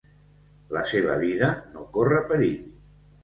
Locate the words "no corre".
1.75-2.23